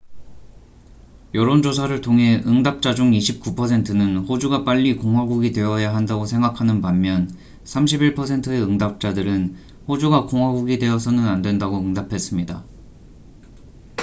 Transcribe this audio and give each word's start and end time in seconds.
여론조사를 1.35 2.01
통해 2.01 2.37
응답자중 2.43 3.11
29퍼센트는 3.11 4.27
호주가 4.27 4.63
빨리 4.63 4.95
공화국이 4.95 5.51
되어야한다고 5.51 6.25
생각하는 6.25 6.81
반면 6.81 7.29
31퍼센트의 7.65 8.67
응답자들은 8.67 9.55
호주가 9.87 10.25
공화국이 10.25 10.79
되어서는 10.79 11.27
안된다고 11.27 11.77
응답했습니다 11.77 12.63